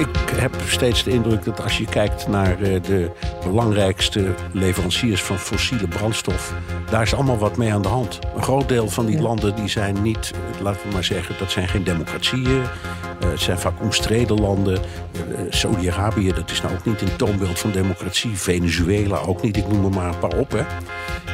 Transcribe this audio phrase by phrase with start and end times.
[0.00, 3.10] Ik heb steeds de indruk dat als je kijkt naar eh, de
[3.44, 6.54] belangrijkste leveranciers van fossiele brandstof,
[6.90, 8.18] daar is allemaal wat mee aan de hand.
[8.36, 11.50] Een groot deel van die landen die zijn niet, eh, laten we maar zeggen, dat
[11.50, 12.62] zijn geen democratieën.
[13.22, 14.78] Uh, het zijn vaak omstreden landen.
[14.78, 18.36] Uh, Saudi-Arabië, dat is nou ook niet een toonbeeld van democratie.
[18.36, 20.50] Venezuela ook niet, ik noem er maar een paar op.
[20.50, 20.64] Hè.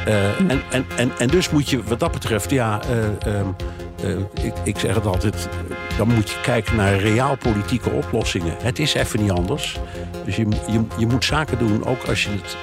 [0.07, 2.81] Uh, en, en, en, en dus moet je wat dat betreft, ja,
[3.25, 5.49] ehm, ik, ik zeg het altijd,
[5.97, 8.55] dan moet je kijken naar realpolitieke oplossingen.
[8.61, 9.79] Het is even niet anders.
[10.25, 12.57] Dus je, je, je moet zaken doen, ook als je het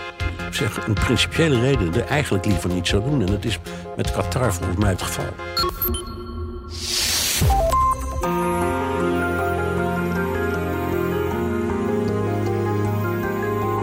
[0.51, 3.21] zeg, een principiële reden er eigenlijk liever niet zou doen.
[3.21, 3.59] En dat is
[3.97, 5.25] met Qatar volgens mij het geval.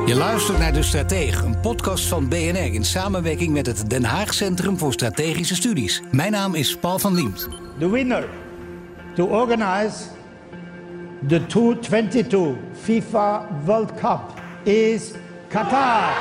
[0.06, 4.34] Je luistert naar De Stratege, een podcast van BNR in samenwerking met het Den Haag
[4.34, 6.02] Centrum voor Strategische Studies.
[6.12, 7.50] Mijn naam is Paul van Liemt.
[7.80, 8.28] The winner
[9.16, 10.14] to organize
[11.24, 15.18] the 2022 FIFA World Cup is
[15.50, 16.16] Qatar.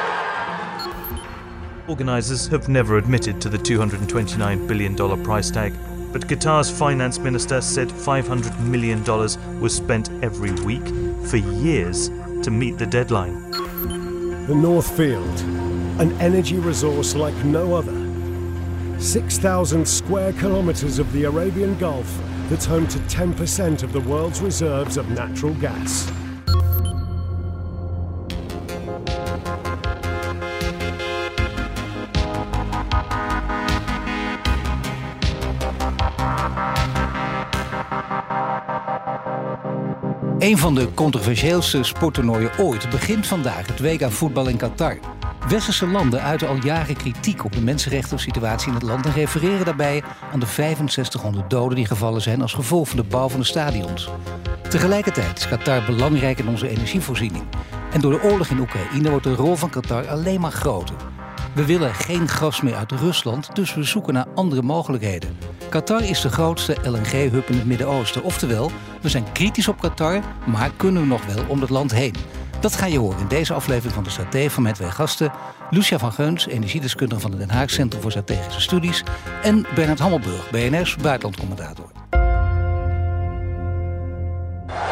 [1.89, 5.73] Organisers have never admitted to the $229 billion price tag,
[6.13, 9.05] but Qatar's finance minister said $500 million
[9.61, 10.87] was spent every week
[11.29, 12.09] for years
[12.43, 13.51] to meet the deadline.
[14.47, 15.41] The North Field,
[16.01, 17.97] an energy resource like no other.
[19.01, 22.21] 6,000 square kilometres of the Arabian Gulf
[22.51, 26.09] that's home to 10% of the world's reserves of natural gas.
[40.39, 44.99] Een van de controversieelste sporttoernooien ooit begint vandaag, het WK voetbal in Qatar.
[45.49, 50.03] Westerse landen uiten al jaren kritiek op de mensenrechtensituatie in het land en refereren daarbij
[50.33, 54.09] aan de 6500 doden die gevallen zijn als gevolg van de bouw van de stadions.
[54.69, 57.45] Tegelijkertijd is Qatar belangrijk in onze energievoorziening.
[57.93, 60.97] En door de oorlog in Oekraïne wordt de rol van Qatar alleen maar groter.
[61.55, 65.37] We willen geen gas meer uit Rusland, dus we zoeken naar andere mogelijkheden.
[65.69, 68.23] Qatar is de grootste LNG-hub in het Midden-Oosten.
[68.23, 68.71] Oftewel,
[69.01, 72.15] we zijn kritisch op Qatar, maar kunnen we nog wel om het land heen.
[72.61, 75.33] Dat ga je horen in deze aflevering van de Strategie van met twee gasten.
[75.71, 79.03] Lucia van Geuns, energiedeskundige van het Den Haag Centrum voor Strategische Studies.
[79.43, 81.85] En Bernard Hammelburg, BNR's buitenlandcommentator.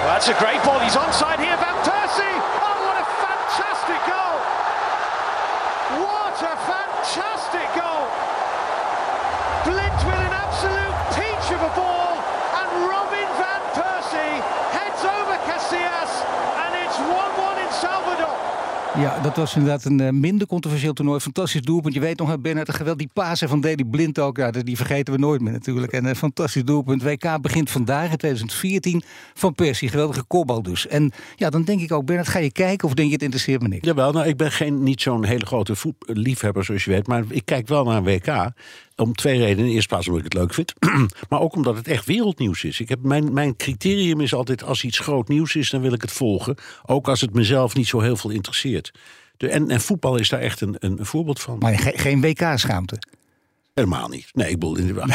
[0.09, 0.79] Well, that's a great ball.
[0.81, 2.37] He's onside here, Van Persie.
[2.67, 4.37] Oh, what a fantastic goal!
[6.05, 8.05] What a fantastic goal!
[9.67, 12.15] Blind with an absolute peach of a ball,
[12.61, 14.37] and Robin van Persie
[14.79, 16.12] heads over Casillas,
[16.62, 18.37] and it's 1-1 in Salvador.
[18.99, 21.21] Ja, dat was inderdaad een uh, minder controversieel toernooi.
[21.21, 21.95] Fantastisch doelpunt.
[21.95, 24.37] Je weet nog, hè, Bernard, geweld die pasen van Daley Blind ook.
[24.37, 25.93] Ja, die vergeten we nooit meer natuurlijk.
[25.93, 27.03] En een uh, fantastisch doelpunt.
[27.03, 29.03] WK begint vandaag in 2014
[29.35, 29.89] van Persie.
[29.89, 30.87] Geweldige kopbal dus.
[30.87, 33.63] En ja, dan denk ik ook, Bernard, ga je kijken of denk je het interesseert
[33.63, 33.87] me niks?
[33.87, 37.07] Jawel, nou, ik ben geen, niet zo'n hele grote liefhebber zoals je weet.
[37.07, 38.53] Maar ik kijk wel naar WK.
[38.97, 39.67] Om twee redenen.
[39.67, 40.75] De eerste plaats omdat ik het leuk vind.
[41.29, 42.81] maar ook omdat het echt wereldnieuws is.
[42.81, 46.03] Ik heb, mijn, mijn criterium is altijd als iets groot nieuws is, dan wil ik
[46.03, 46.57] het volgen.
[46.87, 48.88] Ook als het mezelf niet zo heel veel interesseert.
[49.37, 51.59] De, en, en voetbal is daar echt een, een, voorbeeld van.
[51.59, 52.99] Maar ge, geen WK-schaamte?
[53.75, 54.28] Helemaal niet.
[54.32, 55.06] Nee, ik bedoel in de nee.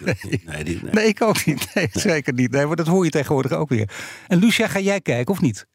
[0.00, 0.92] nee, nee, nee.
[0.92, 1.74] nee, ik ook niet.
[1.74, 2.50] Nee, zeker niet.
[2.50, 3.90] Nee, maar dat hoor je tegenwoordig ook weer.
[4.28, 5.66] En Lucia, ga jij kijken of niet?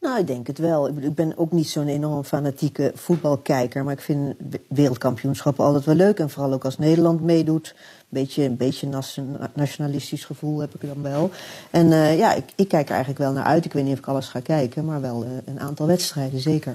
[0.00, 0.88] Nou, ik denk het wel.
[0.88, 3.84] Ik ben ook niet zo'n enorm fanatieke voetbalkijker.
[3.84, 4.36] Maar ik vind
[4.68, 6.18] wereldkampioenschappen altijd wel leuk.
[6.18, 7.74] En vooral ook als Nederland meedoet.
[8.08, 8.88] Beetje, een beetje
[9.54, 11.30] nationalistisch gevoel heb ik dan wel.
[11.70, 13.64] En uh, ja, ik, ik, kijk er eigenlijk wel naar uit.
[13.64, 14.84] Ik weet niet of ik alles ga kijken.
[14.84, 16.74] Maar wel uh, een aantal wedstrijden, zeker.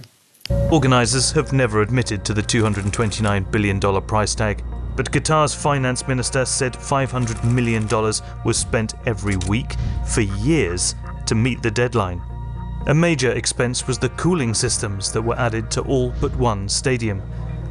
[0.69, 4.55] Organisers have never admitted to the $229 billion price tag.
[4.95, 7.87] But Qatar's finance minister said $500 million
[8.43, 9.75] was spent every week
[10.05, 10.95] for years
[11.25, 12.21] to meet the deadline.
[12.87, 17.21] A major expense was the cooling systems that were added to all but one stadium.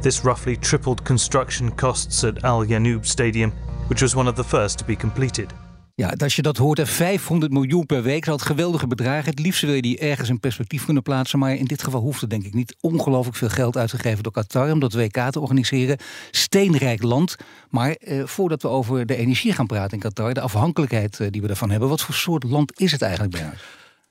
[0.03, 3.53] This roughly tripled construction costs at Al Yanoub Stadium,
[3.87, 5.53] which was one of the first to be completed.
[5.95, 9.29] Ja, als je dat hoort, 500 miljoen per week, dat geweldige bedragen.
[9.29, 11.39] Het liefst wil je die ergens in perspectief kunnen plaatsen.
[11.39, 14.71] Maar in dit geval hoeft het denk ik niet ongelooflijk veel geld uitgegeven door Qatar
[14.71, 15.97] om dat WK te organiseren.
[16.31, 17.35] Steenrijk land.
[17.69, 21.41] Maar eh, voordat we over de energie gaan praten in Qatar, de afhankelijkheid eh, die
[21.41, 21.89] we daarvan hebben.
[21.89, 23.61] Wat voor soort land is het eigenlijk, Bernard?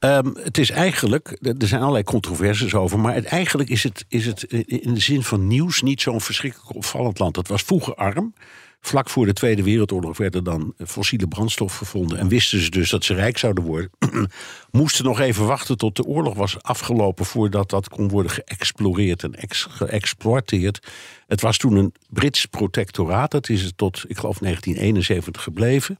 [0.03, 4.27] Ehm, het is eigenlijk, er zijn allerlei controversies over, maar het, eigenlijk is het, is
[4.27, 7.37] het in de zin van nieuws niet zo'n verschrikkelijk opvallend land.
[7.37, 8.35] Het was vroeger arm.
[8.81, 12.19] Vlak voor de Tweede Wereldoorlog werden dan fossiele brandstof gevonden.
[12.19, 13.91] En wisten ze dus dat ze rijk zouden worden.
[14.71, 19.35] Moesten nog even wachten tot de oorlog was afgelopen voordat dat kon worden geëxploreerd en
[19.49, 20.89] geëxploiteerd.
[21.27, 23.31] Het was toen een Brits protectoraat.
[23.31, 25.99] Dat is het tot, ik geloof, 1971 gebleven.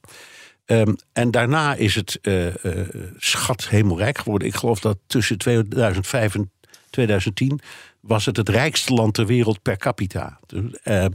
[0.67, 2.53] Um, en daarna is het uh, uh,
[3.17, 4.49] schat hemelrijk geworden.
[4.49, 6.51] Ik geloof dat tussen 2005 en
[6.91, 7.61] 2010
[8.01, 10.39] was het het rijkste land ter wereld per capita.
[10.85, 11.07] Uh,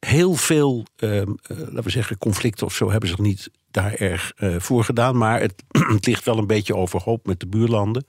[0.00, 4.84] heel veel, ehm, laten we zeggen, conflicten of zo hebben zich niet daar erg voor
[4.84, 5.16] gedaan.
[5.16, 8.06] Maar het, ligt wel een beetje overhoop met de buurlanden.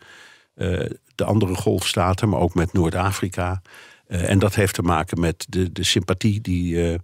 [1.16, 3.62] de andere golfstaten, maar ook met Noord-Afrika.
[4.08, 7.00] en dat heeft te maken met de, de sympathie die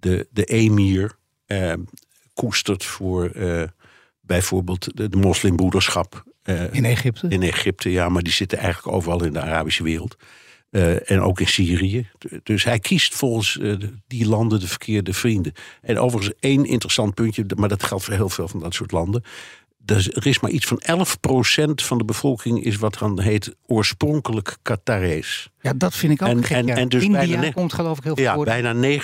[0.00, 1.80] de, de emir ehm,
[2.34, 3.62] koestert voor uh,
[4.20, 6.24] bijvoorbeeld de, de moslimbroederschap.
[6.44, 7.28] Uh, in Egypte?
[7.28, 10.16] In Egypte, ja, maar die zitten eigenlijk overal in de Arabische wereld.
[10.70, 12.08] Uh, en ook in Syrië.
[12.42, 13.58] Dus hij kiest volgens
[14.06, 15.52] die landen de verkeerde vrienden.
[15.80, 19.22] En overigens één interessant puntje, maar dat geldt voor heel veel van dat soort landen.
[19.86, 25.50] Er is maar iets van 11% van de bevolking is wat dan heet oorspronkelijk Qatarees.
[25.60, 26.56] Ja, dat vind ik ook en, gek.
[26.56, 28.44] En, en dus India bijna, komt geloof ik heel veel Ja, voor.
[28.44, 29.00] bijna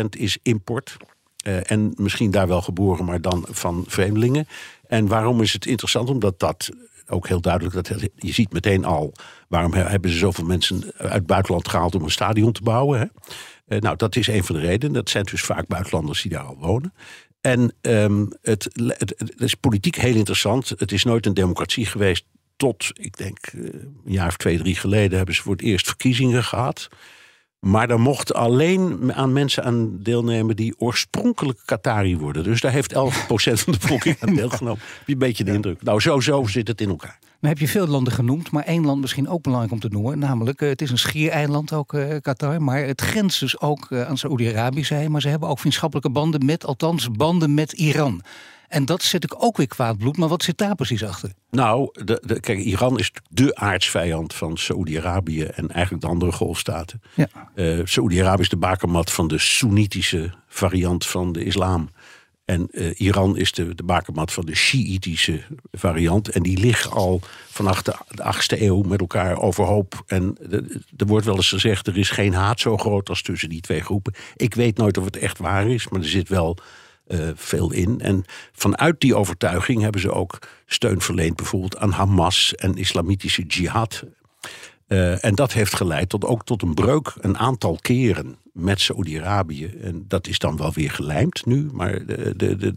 [0.00, 0.96] 90% is import.
[1.42, 4.46] Uh, en misschien daar wel geboren, maar dan van vreemdelingen.
[4.86, 6.08] En waarom is het interessant?
[6.08, 6.70] Omdat dat
[7.06, 9.12] ook heel duidelijk, dat, je ziet meteen al...
[9.48, 12.98] waarom hebben ze zoveel mensen uit het buitenland gehaald om een stadion te bouwen.
[12.98, 13.06] Hè?
[13.66, 14.94] Uh, nou, dat is een van de redenen.
[14.94, 16.94] Dat zijn dus vaak buitenlanders die daar al wonen.
[17.40, 20.68] En um, het, het, het, is politiek heel interessant.
[20.68, 22.24] Het is nooit een democratie geweest
[22.56, 25.16] tot, ik denk, uh, een jaar of twee, drie geleden...
[25.16, 26.88] hebben ze voor het eerst verkiezingen gehad...
[27.66, 32.44] Maar er mochten alleen aan mensen aan deelnemen die oorspronkelijk Qatari worden.
[32.44, 32.96] Dus daar heeft 11%
[33.62, 34.82] van de bevolking aan deelgenomen.
[34.98, 35.82] Heb je een beetje de indruk.
[35.82, 37.18] Nou, zo, zo zit het in elkaar.
[37.20, 40.18] Nou heb je veel landen genoemd, maar één land misschien ook belangrijk om te noemen.
[40.18, 42.62] Namelijk, uh, het is een schiereiland ook, uh, Qatar.
[42.62, 46.44] Maar het grenst dus ook uh, aan Saoedi-Arabië, zei Maar ze hebben ook vriendschappelijke banden
[46.44, 48.22] met, althans banden met Iran.
[48.72, 50.16] En dat zet ik ook weer kwaad bloed.
[50.16, 51.32] Maar wat zit daar precies achter?
[51.50, 57.02] Nou, de, de, kijk, Iran is de aardsvijand van Saoedi-Arabië en eigenlijk de andere golfstaten.
[57.14, 57.28] Ja.
[57.54, 61.90] Uh, Saoedi-Arabië is de bakermat van de Soenitische variant van de islam.
[62.44, 65.42] En uh, Iran is de, de bakermat van de Shiïtische
[65.72, 66.28] variant.
[66.28, 70.02] En die liggen al vanaf de, de 8e eeuw met elkaar overhoop.
[70.06, 70.36] En
[70.96, 73.80] er wordt wel eens gezegd: er is geen haat zo groot als tussen die twee
[73.80, 74.14] groepen.
[74.36, 76.58] Ik weet nooit of het echt waar is, maar er zit wel
[77.12, 78.00] uh, veel in.
[78.00, 84.04] En vanuit die overtuiging hebben ze ook steun verleend, bijvoorbeeld aan Hamas en islamitische jihad.
[84.88, 89.66] Uh, en dat heeft geleid tot ook tot een breuk een aantal keren met Saoedi-Arabië.
[89.66, 92.74] En dat is dan wel weer gelijmd nu, maar de, de, de,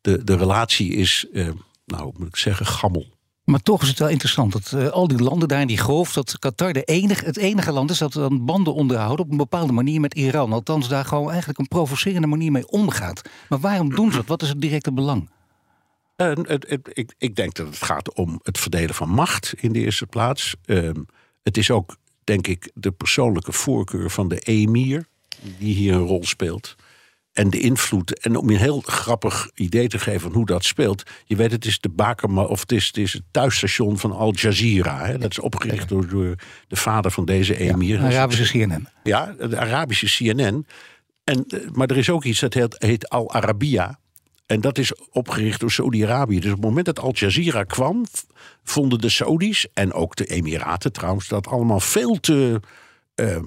[0.00, 1.48] de, de relatie is, uh,
[1.86, 3.17] nou moet ik zeggen, gammel.
[3.50, 6.12] Maar toch is het wel interessant dat uh, al die landen daar in die golf,
[6.12, 9.72] dat Qatar de enige, het enige land is dat dan banden onderhoudt op een bepaalde
[9.72, 10.52] manier met Iran.
[10.52, 13.22] Althans, daar gewoon eigenlijk een provocerende manier mee omgaat.
[13.48, 14.26] Maar waarom doen ze dat?
[14.26, 15.30] Wat is het directe belang?
[16.16, 19.78] Uh, het, ik, ik, denk dat het gaat om het verdelen van macht in de
[19.78, 20.54] eerste plaats.
[20.66, 20.90] Uh,
[21.42, 25.06] het is ook, denk ik, de persoonlijke voorkeur van de emir
[25.58, 26.76] die hier een rol speelt
[27.38, 28.18] en de invloed.
[28.20, 31.02] En om je een heel grappig idee te geven van hoe dat speelt.
[31.24, 34.34] Je weet, het is de Bakerma, of het is, het is het thuisstation van Al
[34.34, 35.04] Jazeera.
[35.06, 35.18] Hè?
[35.18, 36.34] Dat is opgericht door, door
[36.68, 38.00] de vader van deze emir.
[38.00, 38.88] Ja, Arabische CNN.
[39.02, 40.66] Ja, de Arabische CNN.
[41.24, 43.98] En, eh, maar er is ook iets dat heet, heet Al Arabiya.
[44.46, 46.40] En dat is opgericht door Saudi-Arabië.
[46.40, 48.04] Dus op het moment dat Al Jazeera kwam,
[48.62, 52.60] vonden de Saudis en ook de Emiraten trouwens dat allemaal veel te
[53.14, 53.38] uh,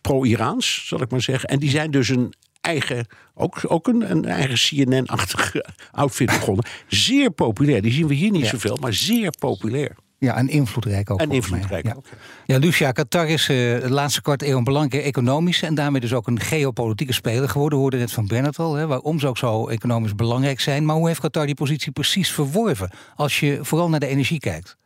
[0.00, 1.48] pro-Iraans, zal ik maar zeggen.
[1.48, 6.64] En die zijn dus een eigen, ook, ook een, een eigen CNN-achtige outfit begonnen.
[6.86, 7.82] Zeer populair.
[7.82, 9.96] Die zien we hier niet zoveel, maar zeer populair.
[10.22, 11.20] Ja, en invloedrijk ook.
[11.20, 11.94] En invloedrijk ja.
[11.96, 12.04] ook.
[12.46, 16.12] Ja, Lucia, Qatar is uh, de laatste kwart eeuw een belangrijke economische en daarmee dus
[16.12, 17.78] ook een geopolitieke speler geworden.
[17.78, 20.84] We hoorden net van Bernard al, hè, waarom ze ook zo economisch belangrijk zijn.
[20.84, 24.76] Maar hoe heeft Qatar die positie precies verworven als je vooral naar de energie kijkt?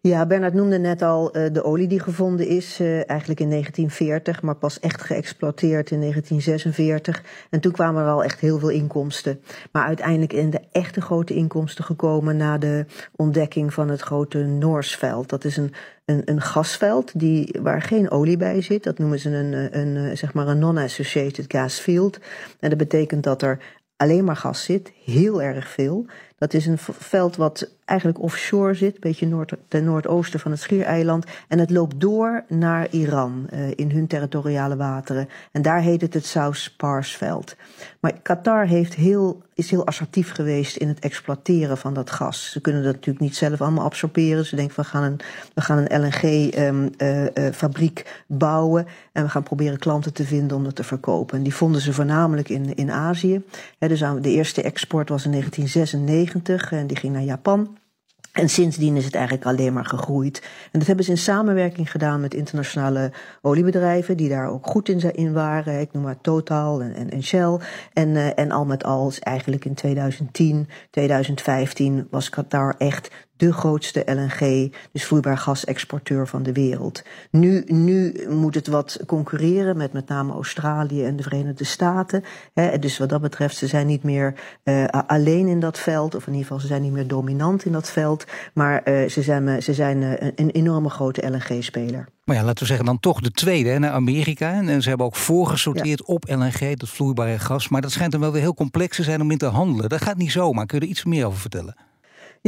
[0.00, 4.42] Ja, Bernard noemde net al uh, de olie die gevonden is, uh, eigenlijk in 1940,
[4.42, 7.22] maar pas echt geëxploiteerd in 1946.
[7.50, 9.40] En toen kwamen er al echt heel veel inkomsten.
[9.72, 12.84] Maar uiteindelijk in de echte grote inkomsten gekomen na de
[13.16, 15.28] ontdekking van het grote Noorsveld.
[15.28, 15.72] Dat is een,
[16.04, 18.84] een, een gasveld die, waar geen olie bij zit.
[18.84, 22.18] Dat noemen ze een, een, een zeg maar een non-associated gas field.
[22.60, 23.58] En dat betekent dat er
[23.96, 26.06] alleen maar gas zit, heel erg veel.
[26.38, 30.60] Dat is een veld wat eigenlijk offshore zit, een beetje noord, ten noordoosten van het
[30.60, 31.26] Schiereiland.
[31.48, 35.28] En het loopt door naar Iran, uh, in hun territoriale wateren.
[35.52, 37.56] En daar heet het het South Parsveld.
[38.00, 42.50] Maar Qatar heeft heel, is heel assertief geweest in het exploiteren van dat gas.
[42.50, 44.46] Ze kunnen dat natuurlijk niet zelf allemaal absorberen.
[44.46, 45.20] Ze denken, we gaan een,
[45.54, 48.86] we gaan een LNG-fabriek um, uh, uh, bouwen.
[49.12, 51.36] En we gaan proberen klanten te vinden om dat te verkopen.
[51.36, 53.42] En die vonden ze voornamelijk in, in Azië.
[53.78, 56.27] Dus de eerste export was in 1996
[56.78, 57.78] en die ging naar Japan.
[58.32, 60.42] En sindsdien is het eigenlijk alleen maar gegroeid.
[60.72, 65.32] En dat hebben ze in samenwerking gedaan met internationale oliebedrijven, die daar ook goed in,
[65.32, 65.80] waren.
[65.80, 67.58] Ik noem maar Total en, en, Shell.
[67.92, 74.02] En, uh, en al met al, eigenlijk in 2010, 2015 was Qatar echt de grootste
[74.06, 77.02] LNG, dus vloeibaar gasexporteur van de wereld.
[77.30, 82.24] Nu, nu moet het wat concurreren met met name Australië en de Verenigde Staten.
[82.54, 86.26] Hè, dus wat dat betreft, ze zijn niet meer uh, alleen in dat veld, of
[86.26, 89.62] in ieder geval ze zijn niet meer dominant in dat veld, maar uh, ze zijn,
[89.62, 92.08] ze zijn uh, een enorme grote LNG-speler.
[92.24, 94.52] Maar ja, laten we zeggen dan toch de tweede hè, naar Amerika.
[94.52, 96.14] En ze hebben ook voorgesorteerd ja.
[96.14, 97.68] op LNG, dat vloeibare gas.
[97.68, 99.88] Maar dat schijnt dan wel weer heel complex te zijn om in te handelen.
[99.88, 100.66] Dat gaat niet zomaar.
[100.66, 101.76] Kun je er iets meer over vertellen?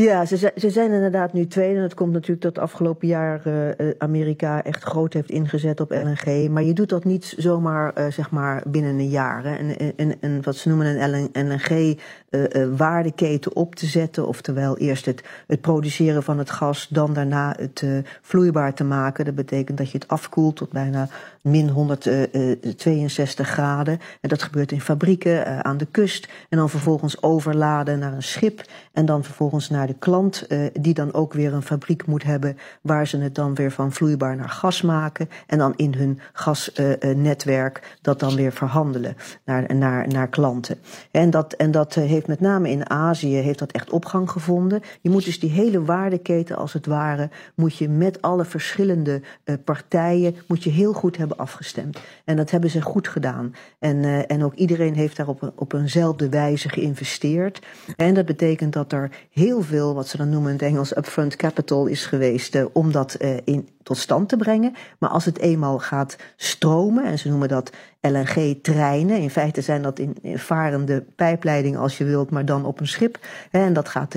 [0.00, 1.76] Ja, ze, ze zijn inderdaad nu tweede.
[1.76, 6.48] En het komt natuurlijk dat afgelopen jaar uh, Amerika echt groot heeft ingezet op LNG.
[6.48, 9.44] Maar je doet dat niet zomaar, uh, zeg maar, binnen een jaar.
[9.44, 9.54] Hè.
[9.54, 14.26] En, en, en wat ze noemen een LNG-waardeketen op te zetten.
[14.26, 17.84] Oftewel eerst het, het produceren van het gas, dan daarna het
[18.22, 19.24] vloeibaar te maken.
[19.24, 21.08] Dat betekent dat je het afkoelt tot bijna
[21.42, 23.98] min 162 graden.
[24.20, 26.28] En dat gebeurt in fabrieken, aan de kust.
[26.48, 28.62] En dan vervolgens overladen naar een schip.
[28.92, 33.06] En dan vervolgens naar de klant, die dan ook weer een fabriek moet hebben waar
[33.06, 38.20] ze het dan weer van vloeibaar naar gas maken en dan in hun gasnetwerk dat
[38.20, 40.78] dan weer verhandelen naar, naar, naar klanten.
[41.10, 44.82] En dat, en dat heeft met name in Azië heeft dat echt opgang gevonden.
[45.00, 49.20] Je moet dus die hele waardeketen als het ware, moet je met alle verschillende
[49.64, 51.98] partijen, moet je heel goed hebben afgestemd.
[52.24, 53.54] En dat hebben ze goed gedaan.
[53.78, 57.62] En, en ook iedereen heeft daar op, op eenzelfde wijze geïnvesteerd.
[57.96, 61.36] En dat betekent dat er heel veel, wat ze dan noemen in het Engels, upfront
[61.36, 64.74] capital is geweest uh, om dat uh, in, tot stand te brengen.
[64.98, 67.70] Maar als het eenmaal gaat stromen, en ze noemen dat
[68.00, 72.80] LNG-treinen, in feite zijn dat in, in varende pijpleidingen als je wilt, maar dan op
[72.80, 73.18] een schip.
[73.50, 74.16] En dat gaat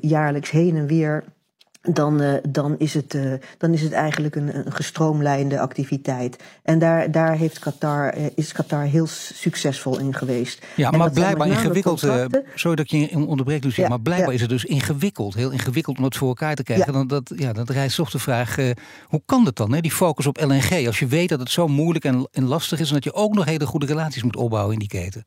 [0.00, 1.24] jaarlijks heen en weer
[1.92, 6.36] dan, uh, dan, is het, uh, dan is het eigenlijk een, een gestroomlijnde activiteit.
[6.62, 10.66] En daar, daar heeft Qatar, uh, is Qatar heel succesvol in geweest.
[10.76, 12.00] Ja, maar blijkbaar ingewikkeld.
[12.54, 13.82] sorry dat ik je onderbreek, Lucie.
[13.82, 14.34] Ja, maar blijkbaar ja.
[14.34, 15.34] is het dus ingewikkeld.
[15.34, 16.86] Heel ingewikkeld om het voor elkaar te krijgen.
[16.86, 16.92] Ja.
[16.92, 18.56] Dan, dat, ja, dat rijst toch de vraag:
[19.06, 19.72] hoe kan dat dan?
[19.72, 19.80] Hè?
[19.80, 20.86] Die focus op LNG.
[20.86, 22.88] Als je weet dat het zo moeilijk en, en lastig is.
[22.88, 25.24] en dat je ook nog hele goede relaties moet opbouwen in die keten.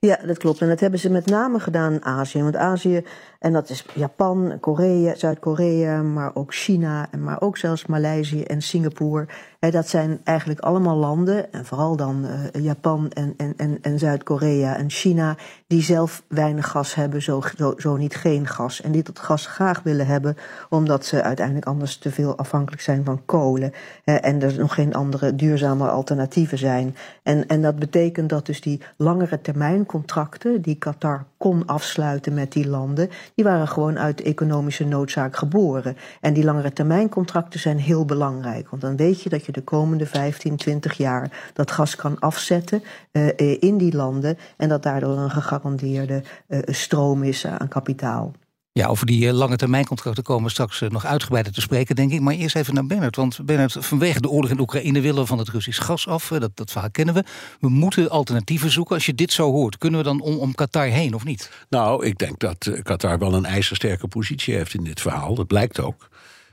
[0.00, 0.60] Ja, dat klopt.
[0.60, 2.42] En dat hebben ze met name gedaan in Azië.
[2.42, 3.04] Want Azië,
[3.40, 9.26] en dat is Japan, Korea, Zuid-Korea, maar ook China, maar ook zelfs Maleisië en Singapore.
[9.58, 14.76] Dat zijn eigenlijk allemaal landen, en vooral dan uh, Japan en, en, en, en Zuid-Korea
[14.76, 18.80] en China, die zelf weinig gas hebben, zo, zo, zo niet geen gas.
[18.80, 20.36] En die dat gas graag willen hebben,
[20.68, 23.72] omdat ze uiteindelijk anders te veel afhankelijk zijn van kolen.
[24.04, 26.96] En er nog geen andere duurzame alternatieven zijn.
[27.22, 32.52] En, en dat betekent dat dus die langere termijn contracten die Qatar kon afsluiten met
[32.52, 35.96] die landen, die waren gewoon uit economische noodzaak geboren.
[36.20, 39.62] En die langere termijn contracten zijn heel belangrijk, want dan weet je dat je de
[39.62, 42.82] komende 15, 20 jaar dat gas kan afzetten
[43.12, 43.28] uh,
[43.58, 48.32] in die landen en dat daardoor een gegarandeerde uh, stroom is aan kapitaal.
[48.80, 52.20] Ja, over die lange termijn contracten komen we straks nog uitgebreider te spreken, denk ik.
[52.20, 53.16] Maar eerst even naar Bernard.
[53.16, 56.28] Want Bernard, vanwege de oorlog in Oekraïne willen we van het Russisch gas af.
[56.28, 57.24] Dat, dat verhaal kennen we.
[57.60, 58.94] We moeten alternatieven zoeken.
[58.94, 61.50] Als je dit zo hoort, kunnen we dan om, om Qatar heen of niet?
[61.68, 65.34] Nou, ik denk dat Qatar wel een ijzersterke positie heeft in dit verhaal.
[65.34, 66.08] Dat blijkt ook.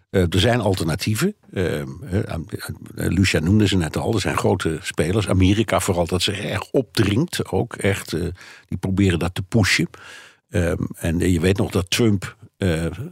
[0.09, 1.35] Er zijn alternatieven.
[1.51, 1.83] Uh,
[2.95, 4.13] Lucia noemde ze net al.
[4.13, 5.27] Er zijn grote spelers.
[5.27, 7.51] Amerika vooral dat zich erg opdringt.
[7.51, 8.09] Ook echt.
[8.67, 9.89] die proberen dat te pushen.
[10.49, 12.35] Um, en je weet nog dat Trump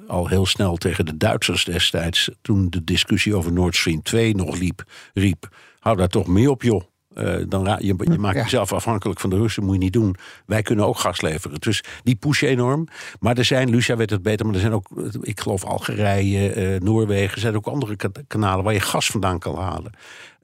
[0.07, 2.29] al heel snel tegen de Duitsers destijds.
[2.41, 4.83] toen de discussie over Nord Stream 2 nog liep.
[5.13, 5.49] riep.
[5.79, 6.83] Hou daar toch mee op, joh.
[7.15, 8.43] Uh, dan ra je, je maakt ja.
[8.43, 10.15] jezelf afhankelijk van de Russen, moet je niet doen.
[10.45, 11.59] Wij kunnen ook gas leveren.
[11.59, 12.87] Dus die pushen enorm.
[13.19, 14.89] Maar er zijn, Lucia weet het beter, maar er zijn ook,
[15.21, 17.95] ik geloof Algerije, uh, Noorwegen, er zijn ook andere
[18.27, 19.91] kanalen waar je gas vandaan kan halen.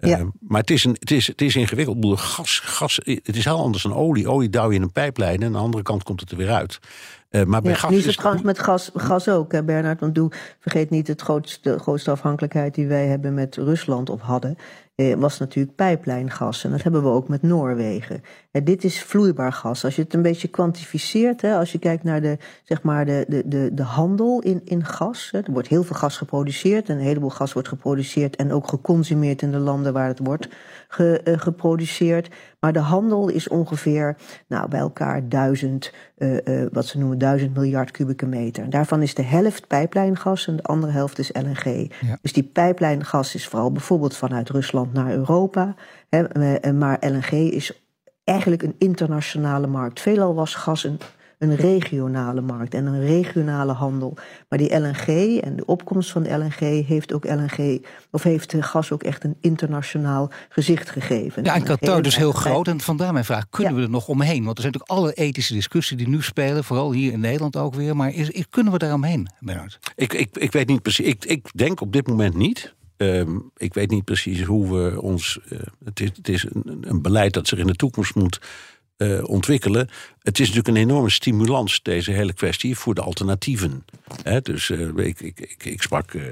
[0.01, 0.19] Ja.
[0.19, 2.19] Uh, maar het is, een, het, is, het is ingewikkeld.
[2.19, 4.29] Gas, gas, het is heel anders dan olie.
[4.29, 6.51] Olie duw je in een pijplijn en aan de andere kant komt het er weer
[6.51, 6.79] uit.
[7.29, 9.99] Uh, maar bij ja, gas nu is het trouwens met gas, gas ook, hè, Bernard.
[9.99, 14.21] Want doe, vergeet niet het grootste, de grootste afhankelijkheid die wij hebben met Rusland of
[14.21, 14.57] hadden.
[15.01, 16.63] Eh, was natuurlijk pijplijngas.
[16.63, 18.21] En dat hebben we ook met Noorwegen.
[18.51, 19.83] Eh, dit is vloeibaar gas.
[19.83, 23.25] Als je het een beetje kwantificeert, hè, als je kijkt naar de, zeg maar de,
[23.27, 25.29] de, de, de handel in, in gas.
[25.31, 26.89] Hè, er wordt heel veel gas geproduceerd.
[26.89, 30.47] En een heleboel gas wordt geproduceerd en ook geconsumeerd in de landen waar het wordt
[30.91, 32.29] ge, uh, geproduceerd.
[32.59, 34.15] Maar de handel is ongeveer
[34.47, 38.69] nou, bij elkaar duizend, uh, uh, wat ze noemen duizend miljard kubieke meter.
[38.69, 41.91] Daarvan is de helft pijplijngas en de andere helft is LNG.
[42.01, 42.17] Ja.
[42.21, 45.75] Dus die pijplijngas is vooral bijvoorbeeld vanuit Rusland naar Europa.
[46.09, 47.83] Hè, maar LNG is
[48.23, 49.99] eigenlijk een internationale markt.
[49.99, 50.99] Veelal was gas een
[51.41, 54.17] een regionale markt en een regionale handel.
[54.49, 58.91] Maar die LNG en de opkomst van de LNG heeft ook LNG, of heeft gas
[58.91, 61.43] ook echt een internationaal gezicht gegeven.
[61.43, 62.67] Ja, en Qatar dus heel groot.
[62.67, 63.77] En vandaar mijn vraag: kunnen ja.
[63.77, 64.43] we er nog omheen?
[64.43, 67.75] Want er zijn natuurlijk alle ethische discussies die nu spelen, vooral hier in Nederland ook
[67.75, 67.95] weer.
[67.95, 69.79] Maar is, kunnen we daar omheen, Bernard?
[69.95, 71.05] Ik, ik, ik weet niet precies.
[71.05, 72.73] Ik, ik denk op dit moment niet.
[72.97, 75.39] Um, ik weet niet precies hoe we ons.
[75.49, 78.41] Uh, het is, het is een, een, beleid dat zich in de toekomst moet
[78.97, 79.89] uh, ontwikkelen.
[80.21, 83.85] Het is natuurlijk een enorme stimulans, deze hele kwestie, voor de alternatieven.
[84.23, 86.23] He, dus uh, ik, ik, ik, ik, sprak uh,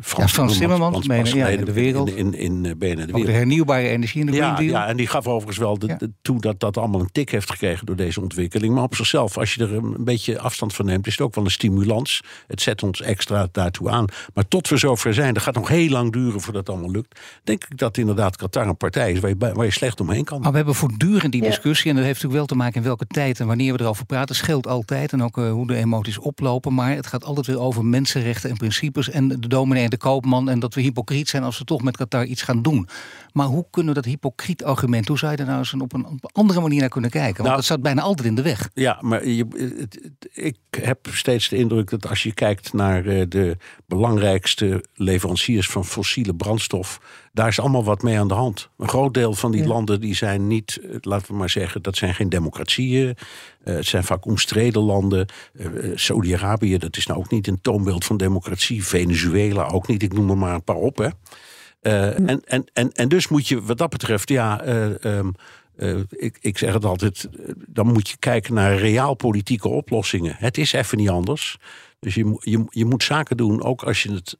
[0.00, 2.10] Frans, ja, Frans Timmermans, ja, in de wereld.
[2.10, 3.26] In, in, in, BNN de wereld.
[3.26, 4.80] de hernieuwbare energie in de ja, Green Deal.
[4.80, 7.50] Ja, en die gaf overigens wel de, de, toe dat dat allemaal een tik heeft
[7.50, 8.74] gekregen door deze ontwikkeling.
[8.74, 11.44] Maar op zichzelf, als je er een beetje afstand van neemt, is het ook wel
[11.44, 12.20] een stimulans.
[12.46, 14.04] Het zet ons extra daartoe aan.
[14.34, 17.20] Maar tot we zover zijn, dat gaat nog heel lang duren voordat het allemaal lukt.
[17.44, 20.40] Denk ik dat inderdaad Qatar een partij is waar je, waar je slecht omheen kan.
[20.40, 23.06] Maar we hebben voortdurend die discussie, en dat heeft natuurlijk wel te maken in welke
[23.06, 25.12] tijd en wanneer we erover praten, scheelt altijd.
[25.12, 26.74] En ook uh, hoe de emoties oplopen.
[26.74, 29.10] Maar het gaat altijd weer over mensenrechten en principes.
[29.10, 30.48] En de dominee en de koopman.
[30.48, 32.88] En dat we hypocriet zijn als we toch met Qatar iets gaan doen.
[33.32, 36.06] Maar hoe kunnen we dat hypocriet argument, hoe zou je daar nou eens op een,
[36.06, 37.34] op een andere manier naar kunnen kijken?
[37.34, 38.70] Want Nou, dat staat bijna altijd in de weg.
[38.74, 39.46] Ja, maar je,
[40.32, 45.84] ik heb steeds de indruk dat als je kijkt naar eh, de belangrijkste leveranciers van
[45.84, 47.00] fossiele brandstof,
[47.34, 48.68] daar is allemaal wat mee aan de hand.
[48.78, 49.66] Een groot deel van die Ja.
[49.68, 53.16] landen die zijn niet, eh, laten we maar zeggen, dat zijn geen democratieën.
[53.64, 55.26] Eh, het zijn vaak omstreden landen.
[55.56, 58.84] Eh, Saudi-Arabië, dat is nou ook niet een toonbeeld van democratie.
[58.84, 60.96] Venezuela ook niet, ik noem er maar een paar op.
[60.96, 61.08] Hè.
[61.84, 65.30] Eh, en, en, en, en dus moet je wat dat betreft, ja, eh, ehm,
[65.76, 67.28] eh, ik, ik zeg het altijd,
[67.66, 70.36] dan moet je kijken naar realpolitieke oplossingen.
[70.38, 71.58] Het is even niet anders.
[72.00, 74.38] Dus je, je, je moet zaken doen, ook als je het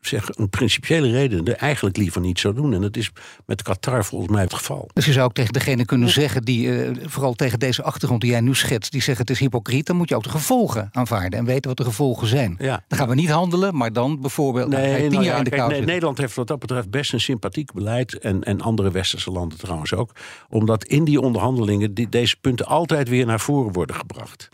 [0.00, 2.74] zeg, een principiële reden er eigenlijk liever niet zou doen.
[2.74, 3.10] En dat is
[3.46, 4.88] met Qatar volgens mij het geval.
[4.92, 8.30] Dus je zou ook tegen degene kunnen zeggen, die, eh, vooral tegen deze achtergrond die
[8.30, 11.38] jij nu schetst, die zeggen het is hypocriet, dan moet je ook de gevolgen aanvaarden
[11.38, 12.56] en weten wat de gevolgen zijn.
[12.58, 12.84] Ja.
[12.88, 15.84] Dan gaan we niet handelen, maar dan bijvoorbeeld nou, tien jaar ja, in de kijk.
[15.84, 18.18] Nederland heeft wat dat betreft best een sympathiek beleid.
[18.18, 20.12] En, en andere westerse landen trouwens ook.
[20.48, 24.48] Omdat in die onderhandelingen die, deze punten altijd weer naar voren worden gebracht.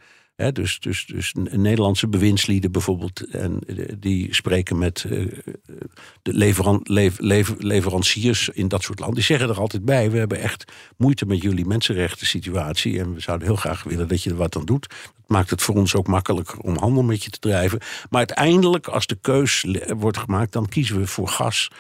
[0.49, 5.27] Dus, dus, dus Nederlandse bewindslieden bijvoorbeeld, en, eh, die spreken met eh,
[6.23, 9.17] de leveran, lev- lev- leveranciers in dat soort landen.
[9.17, 12.99] Die zeggen er altijd bij: we hebben echt moeite met jullie mensenrechten situatie.
[12.99, 14.89] En we zouden heel graag willen dat je er wat aan doet.
[14.89, 17.79] Dat maakt het voor ons ook makkelijker om handel met je te drijven.
[18.11, 21.71] Maar uiteindelijk, als de keus wordt gemaakt, dan kiezen we voor gas.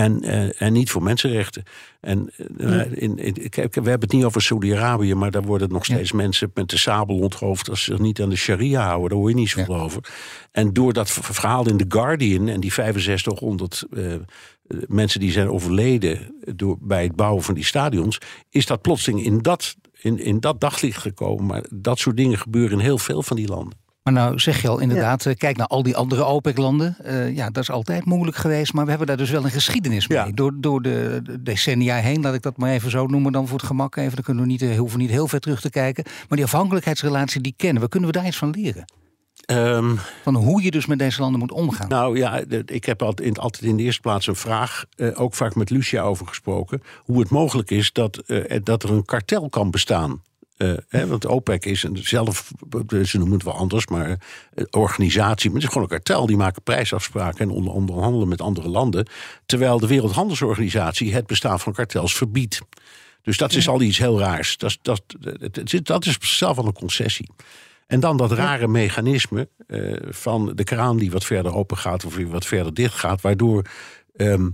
[0.00, 1.62] En, eh, en niet voor mensenrechten.
[2.00, 5.84] En eh, in, in, kijk, we hebben het niet over Saudi-Arabië, maar daar worden nog
[5.84, 9.08] steeds mensen met de sabel onthoofd als ze zich niet aan de sharia houden.
[9.08, 10.04] Daar hoor je niet zoveel over.
[10.52, 14.20] En door dat verhaal in The Guardian en die 6500 eh, eh,
[14.86, 18.18] mensen die zijn overleden door, bij het bouwen van die stadions,
[18.50, 21.46] is dat plotseling in dat, in, in dat daglicht gekomen.
[21.46, 23.78] Maar dat soort dingen gebeuren in heel veel van die landen.
[24.10, 26.96] Maar nou zeg je al inderdaad, eh, kijk naar al die andere OPEC-landen.
[27.02, 30.08] Eh, ja, dat is altijd moeilijk geweest, maar we hebben daar dus wel een geschiedenis
[30.08, 30.18] mee.
[30.18, 30.30] Ja.
[30.34, 33.58] Door, door de, de decennia heen, laat ik dat maar even zo noemen, dan voor
[33.58, 34.14] het gemak even.
[34.14, 36.04] Dan kunnen we niet, eh, hoeven niet heel ver terug te kijken.
[36.04, 37.88] Maar die afhankelijkheidsrelatie, die kennen we.
[37.88, 38.84] Kunnen we daar iets van leren?
[39.44, 41.88] Ehm, Van hoe je dus met deze landen moet omgaan.
[41.88, 45.34] Nou ja, ik heb altijd in, altijd in de eerste plaats een vraag, eh, ook
[45.34, 49.48] vaak met Lucia over gesproken, hoe het mogelijk is dat, eh, dat er een kartel
[49.48, 50.22] kan bestaan.
[50.60, 52.50] Eh, hè, want OPEC is een zelf,
[53.04, 55.50] ze noemen het wel anders, maar eh, organisatie.
[55.50, 56.26] Maar het is gewoon een kartel.
[56.26, 59.08] Die maken prijsafspraken en onder, onderhandelen met andere landen.
[59.46, 62.60] Terwijl de Wereldhandelsorganisatie het bestaan van kartels verbiedt.
[63.22, 64.56] Dus dat is al iets heel raars.
[64.56, 65.02] Dat, is- dat,
[65.82, 67.30] dat is zichzelf al een concessie.
[67.86, 72.16] En dan dat rare mechanisme eh, van de kraan die wat verder open gaat of
[72.16, 73.64] weer wat verder dicht gaat, waardoor
[74.16, 74.48] ehm,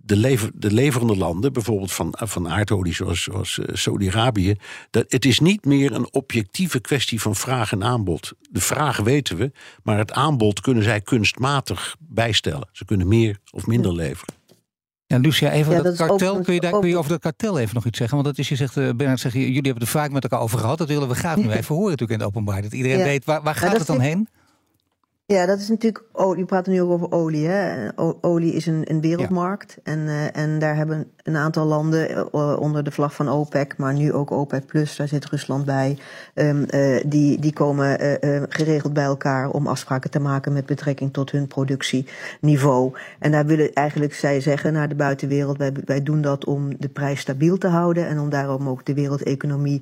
[0.00, 4.56] de, lever, de leverende landen, bijvoorbeeld van, van aardolie zoals, zoals eh, Saudi-Arabië,
[4.90, 8.32] dat het is niet meer een objectieve kwestie van vraag en aanbod.
[8.50, 9.52] De vraag weten we,
[9.82, 12.68] maar het aanbod kunnen zij kunstmatig bijstellen.
[12.72, 14.34] Ze kunnen meer of minder leveren.
[15.06, 16.40] Ja, Lucia, even ja, dat, dat kartel.
[16.40, 18.16] Kun je, daar, kun je over dat kartel even nog iets zeggen?
[18.16, 20.40] Want dat is, je zegt, uh, Bernard, zeg, jullie hebben het er vaak met elkaar
[20.40, 20.78] over gehad.
[20.78, 22.62] Dat willen we graag nu even horen natuurlijk in het openbaar.
[22.62, 24.28] Dat iedereen weet, waar, waar gaat het dan heen?
[25.26, 26.04] Ja, dat is natuurlijk.
[26.12, 27.46] Oh, je praat nu ook over olie.
[27.46, 27.88] Hè?
[28.20, 29.78] olie is een, een wereldmarkt.
[29.82, 33.94] En, uh, en daar hebben een aantal landen uh, onder de vlag van OPEC, maar
[33.94, 35.98] nu ook OPEC Plus, daar zit Rusland bij.
[36.34, 41.30] Um, uh, die, die komen geregeld bij elkaar om afspraken te maken met betrekking tot
[41.30, 42.92] hun productieniveau.
[43.18, 46.88] En daar willen eigenlijk zij zeggen naar de buitenwereld: wij, wij doen dat om de
[46.88, 49.80] prijs stabiel te houden en om daarom ook de wereldeconomie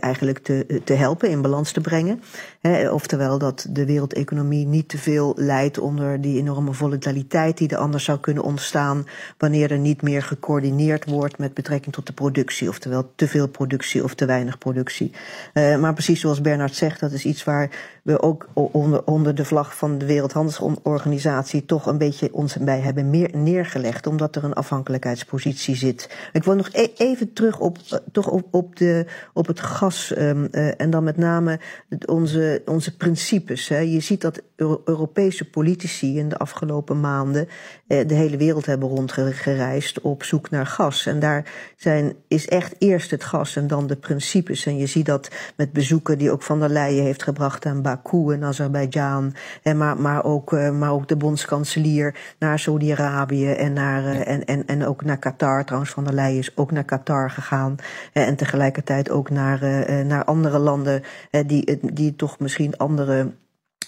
[0.00, 2.20] eigenlijk te, te helpen, in balans te brengen.
[2.60, 7.76] He, oftewel dat de wereldeconomie niet te veel leidt onder die enorme volatiliteit die er
[7.76, 9.06] anders zou kunnen ontstaan
[9.38, 14.04] wanneer er niet meer gecoördineerd wordt met betrekking tot de productie, oftewel te veel productie
[14.04, 15.12] of te weinig productie.
[15.54, 17.70] Uh, maar precies zoals Bernard zegt, dat is iets waar
[18.02, 23.10] we ook onder, onder de vlag van de Wereldhandelsorganisatie toch een beetje ons bij hebben
[23.10, 26.10] meer neergelegd, omdat er een afhankelijkheidspositie zit.
[26.32, 30.14] Ik wil nog e even terug op, uh, toch op, op, de, op het gas
[30.18, 31.60] um, uh, en dan met name
[32.04, 33.68] onze, onze principes.
[33.68, 33.78] Hè.
[33.78, 34.35] Je ziet dat
[34.84, 37.48] Europese politici in de afgelopen maanden
[37.86, 41.06] eh, de hele wereld hebben rondgereisd op zoek naar gas.
[41.06, 41.44] En daar
[41.76, 44.66] zijn, is echt eerst het gas en dan de principes.
[44.66, 48.32] En je ziet dat met bezoeken die ook Van der Leyen heeft gebracht aan Baku
[48.32, 49.34] en Azerbeidzjan.
[49.74, 54.66] Maar, maar, ook, eh, maar ook de bondskanselier naar Saudi-Arabië en, naar, eh, en, en,
[54.66, 55.64] en ook naar Qatar.
[55.64, 57.76] Trouwens, Van der Leyen is ook naar Qatar gegaan.
[58.12, 59.60] En tegelijkertijd ook naar,
[60.06, 61.02] naar andere landen
[61.46, 63.32] die, die toch misschien andere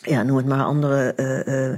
[0.02, 1.76] ja, noem het maar andere, uh, uh,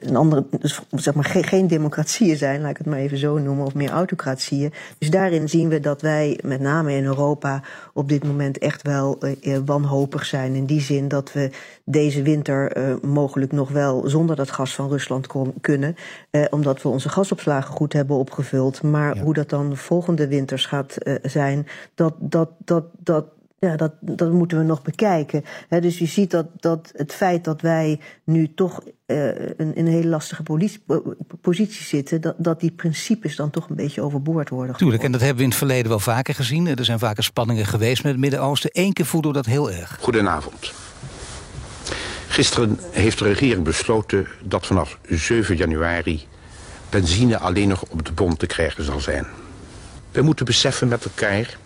[0.00, 3.38] een andere dus zeg maar geen, geen democratieën zijn, laat ik het maar even zo
[3.38, 4.72] noemen, of meer autocratieën.
[4.98, 9.18] Dus daarin zien we dat wij, met name in Europa, op dit moment echt wel
[9.64, 10.54] wanhopig zijn.
[10.54, 11.50] In die zin dat we
[11.84, 15.96] deze winter mogelijk nog wel zonder dat gas van Rusland kon, kunnen,
[16.50, 18.82] omdat we onze gasopslagen goed hebben opgevuld.
[18.82, 23.24] Maar hoe dat dan volgende winters gaat zijn, dat, dat, dat, dat
[23.58, 25.44] ja, dat, dat moeten we nog bekijken.
[25.68, 30.08] dus je ziet dat, dat het feit dat wij nu toch uh, in, een hele
[30.08, 30.82] lastige politie,
[31.40, 34.76] positie zitten, dat, dat die principes dan toch een beetje overboord worden.
[34.76, 36.66] Tuurlijk, en dat hebben we in het verleden wel vaker gezien.
[36.66, 38.70] Er zijn vaker spanningen geweest met het Midden-Oosten.
[38.72, 39.98] Eén keer voelden we dat heel erg.
[40.00, 40.72] Goedenavond.
[42.28, 46.26] Gisteren heeft de regering besloten dat vanaf 7 januari
[46.90, 49.26] benzine alleen nog op de bond te krijgen zal zijn.
[50.12, 51.58] We moeten beseffen met elkaar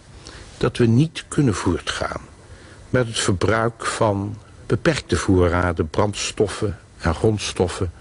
[0.63, 2.21] dat we niet kunnen voortgaan
[2.91, 7.93] met het verbruik van beperkte voorraden brandstoffen en grondstoffen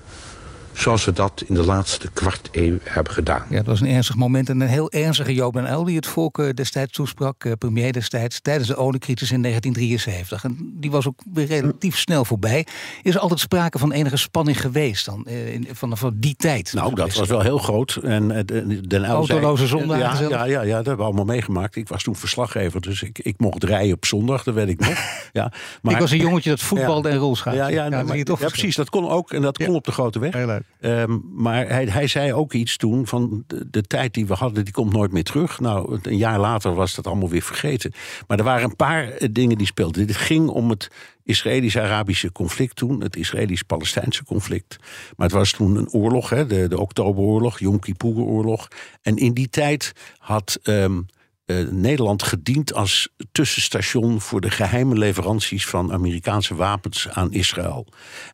[0.82, 3.46] zoals we dat in de laatste kwart eeuw hebben gedaan.
[3.50, 6.08] Ja, dat was een ernstig moment en een heel ernstige Joop en El die het
[6.08, 10.44] volk eh, destijds toesprak, eh, premier destijds, tijdens de oliecrisis in 1973.
[10.44, 12.66] En die was ook weer relatief snel voorbij.
[13.04, 15.36] Is er altijd sprake van enige spanning geweest dan, eh,
[15.72, 16.74] vanaf die tijd?
[16.74, 18.00] Nou, dat was wel heel groot.
[18.04, 18.28] En
[18.88, 19.98] Den El Autoloze zondag.
[19.98, 21.76] Ja, ja, ja, ja, dat hebben we allemaal meegemaakt.
[21.76, 25.00] Ik was toen verslaggever, dus ik, ik mocht rijden op zondag, dat weet ik nog.
[25.34, 27.62] Ja, maar, ik was een jongetje dat voetbalde en rolschaatste.
[27.62, 28.76] Ja, ja, ja, ja, precies.
[28.76, 30.34] Dat kon ook en dat kon op de grote weg.
[30.80, 34.74] Ehm, maar hij, hij zei ook iets toen van de, tijd die we hadden, die
[34.74, 35.60] komt nooit meer terug.
[35.60, 37.92] Nou, een jaar later was dat allemaal weer vergeten.
[38.28, 40.08] Maar er waren een paar eh, dingen die speelden.
[40.08, 40.92] Dit ging om het
[41.24, 44.78] Israëlisch-Arabische conflict toen, het Israëlisch-Palestijnse conflict.
[45.18, 48.68] Maar het was toen een oorlog, hè, de, de Oktoberoorlog, Yom Kippur-oorlog.
[49.02, 50.60] En in die tijd had.
[50.64, 50.98] Uh,
[51.72, 57.88] Nederland gediend als tussenstation voor de geheime leveranties van Amerikaanse wapens aan Israël.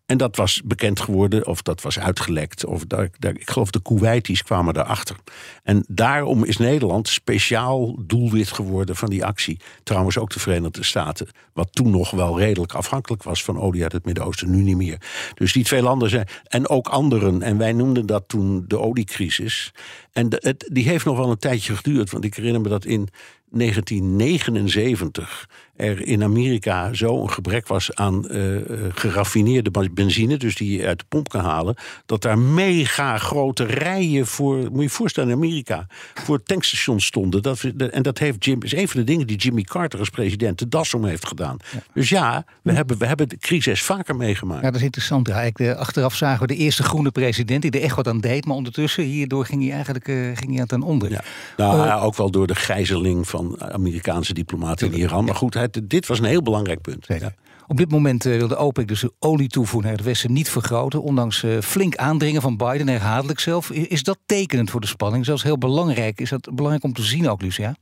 [0.05, 2.65] En dat was bekend geworden, of dat was uitgelekt.
[2.65, 5.15] Of daar, daar, ik geloof de Kuwaitis kwamen daarachter.
[5.63, 9.59] En daarom is Nederland speciaal doelwit geworden van die actie.
[9.83, 13.91] Trouwens ook de Verenigde Staten, wat toen nog wel redelijk afhankelijk was van olie uit
[13.91, 15.01] het Midden-Oosten, nu niet meer.
[15.33, 19.73] Dus die twee landen zijn, en ook anderen, en wij noemden dat toen de oliecrisis.
[20.17, 20.29] En
[20.71, 23.07] die heeft nog wel een tijdje geduurd, want ik herinner me dat in
[23.51, 28.59] 1979 er in Amerika zo'n gebrek was aan uh,
[28.93, 34.27] geraffineerde benzine, dus die je uit de pomp kan halen, dat daar mega grote rijen
[34.27, 37.41] voor, moet je je voorstellen, in Amerika, voor tankstations stonden.
[37.41, 40.59] Dat, en dat heeft Jim, is een van de dingen die Jimmy Carter als president
[40.59, 41.57] de das om heeft gedaan.
[41.93, 44.61] Dus ja, we, hebben, we hebben de crisis vaker meegemaakt.
[44.61, 45.27] Ja, dat is interessant.
[45.27, 48.55] Ja, achteraf zagen we de eerste groene president die er echt wat aan deed, maar
[48.55, 51.11] ondertussen hierdoor ging hij eigenlijk uh, ging hij aan ten onder.
[51.11, 51.23] Ja.
[51.57, 55.25] Nou, ook wel door de gijzeling van Amerikaanse diplomaten in Iran.
[55.25, 57.05] Maar goed, dit was een heel belangrijk punt.
[57.07, 57.33] Ja.
[57.67, 61.01] Op dit moment uh, wil de OPEC dus de olietoevoer naar het Westen niet vergroten.
[61.01, 63.71] Ondanks uh, flink aandringen van Biden, herhaaldelijk zelf.
[63.71, 65.25] Is, dat tekenend voor de spanning?
[65.25, 66.19] Zelfs heel belangrijk.
[66.19, 67.75] Is dat belangrijk om te zien ook, Lucia?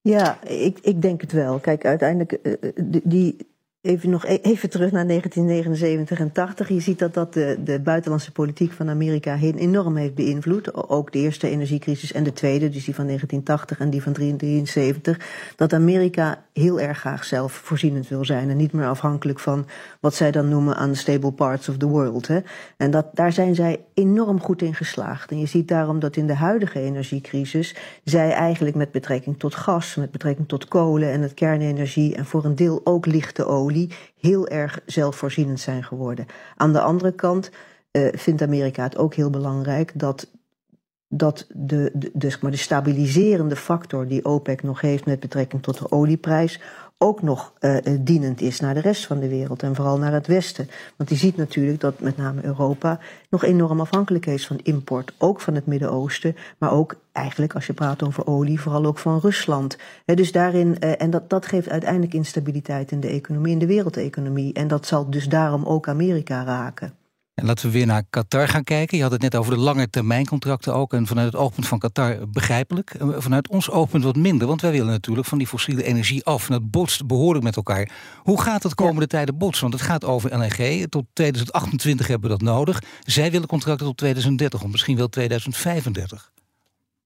[0.00, 1.58] Ja, ik, ik denk het wel.
[1.58, 2.54] Kijk, uiteindelijk, uh,
[3.04, 3.36] die,
[3.82, 6.68] Even nog e- even terug naar 1979 en 80.
[6.68, 10.74] Je ziet dat dat de, de buitenlandse politiek van Amerika heel enorm heeft beïnvloed.
[10.88, 15.52] Ook de eerste energiecrisis en de tweede, dus die van 1980 en die van 1973.
[15.56, 19.66] Dat Amerika heel erg graag zelfvoorzienend wil zijn en niet meer afhankelijk van
[20.00, 22.26] wat zij dan noemen unstable parts of the world.
[22.26, 22.40] Hè.
[22.76, 25.30] En dat, daar zijn zij enorm goed in geslaagd.
[25.30, 29.94] En je ziet daarom dat in de huidige energiecrisis zij eigenlijk met betrekking tot gas,
[29.94, 34.48] met betrekking tot kolen en het kernenergie en voor een deel ook lichte olie heel
[34.48, 36.26] erg zelfvoorzienend zijn geworden.
[36.56, 37.50] Aan de andere kant
[37.92, 40.26] uh, vindt Amerika het ook heel belangrijk dat
[41.14, 45.78] dat de, de, de, maar de stabiliserende factor die OPEC nog heeft met betrekking tot
[45.78, 46.60] de olieprijs
[47.02, 50.26] ook nog uh, dienend is naar de rest van de wereld en vooral naar het
[50.26, 50.68] Westen.
[50.96, 52.98] Want je ziet natuurlijk dat met name Europa
[53.30, 57.72] nog enorm afhankelijk is van import, ook van het Midden-Oosten, maar ook eigenlijk als je
[57.72, 59.76] praat over olie, vooral ook van Rusland.
[60.04, 63.66] He, dus daarin, uh, en dat, dat geeft uiteindelijk instabiliteit in de economie, in de
[63.66, 64.52] wereldeconomie.
[64.52, 67.01] En dat zal dus daarom ook Amerika raken.
[67.34, 68.96] En laten we weer naar Qatar gaan kijken.
[68.96, 70.92] Je had het net over de lange termijn contracten ook.
[70.92, 72.90] En vanuit het oogpunt van Qatar begrijpelijk.
[72.90, 74.46] Eh, vanuit ons oogpunt wat minder.
[74.46, 76.46] Want wij willen natuurlijk van die fossiele energie af.
[76.46, 77.90] En dat botst behoorlijk met elkaar.
[78.22, 79.68] Hoe gaat het komende tijden botsen?
[79.68, 80.86] Want het gaat over LNG.
[80.88, 82.82] Tot 2028 hebben we dat nodig.
[83.02, 86.32] Zij willen contracten tot 2030 of misschien wel 2035.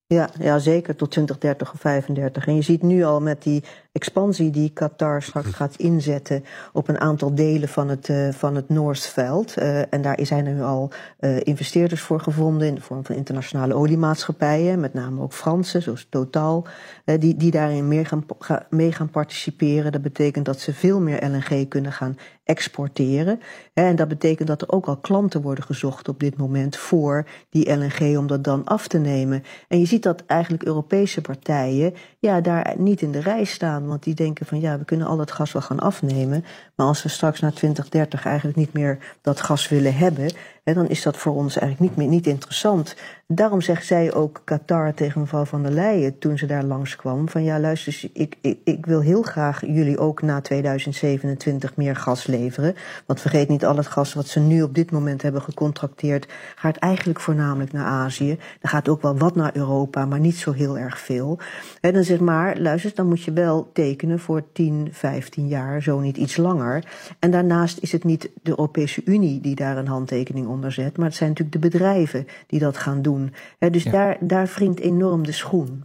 [0.08, 2.46] Ja, ja, zeker tot 2030 of 35.
[2.46, 7.00] En je ziet nu al met die expansie die Qatar straks gaat inzetten op een
[7.00, 9.58] aantal delen van het, uh, van het Noordveld.
[9.58, 10.90] Uh, en daar zijn nu al
[11.20, 16.06] uh, investeerders voor gevonden in de vorm van internationale oliemaatschappijen, met name ook Franse, zoals
[16.10, 16.66] Total,
[17.04, 19.92] die, die daarin meer gaan, ga, mee gaan participeren.
[19.92, 22.16] Dat betekent dat ze veel meer LNG kunnen gaan
[22.46, 23.40] exporteren.
[23.72, 27.72] En dat betekent dat er ook al klanten worden gezocht op dit moment voor die
[27.76, 29.42] LNG om dat dan af te nemen.
[29.68, 31.94] En je ziet dat eigenlijk Europese partijen
[32.26, 33.86] ja, daar niet in de rij staan.
[33.86, 36.44] Want die denken van ja, we kunnen al dat gas wel gaan afnemen.
[36.74, 40.30] Maar als we straks na 2030 eigenlijk niet meer dat gas willen hebben,
[40.64, 42.96] hè, dan is dat voor ons eigenlijk niet meer niet interessant.
[43.26, 47.44] Daarom zegt zij ook Qatar tegen mevrouw van der Leyen toen ze daar langskwam: van
[47.44, 52.74] ja, luister, ik, ik, ik wil heel graag jullie ook na 2027 meer gas leveren.
[53.06, 56.76] Want vergeet niet, al het gas wat ze nu op dit moment hebben gecontracteerd, gaat
[56.76, 58.38] eigenlijk voornamelijk naar Azië.
[58.60, 61.38] Er gaat ook wel wat naar Europa, maar niet zo heel erg veel.
[61.80, 66.00] En dan zegt maar, luister, dan moet je wel tekenen voor 10, 15 jaar, zo
[66.00, 66.84] niet iets langer.
[67.18, 71.06] En daarnaast is het niet de Europese Unie die daar een handtekening onder zet, maar
[71.06, 73.32] het zijn natuurlijk de bedrijven die dat gaan doen.
[73.58, 73.90] dus ja.
[73.90, 75.84] daar, daar wringt enorm de schoen.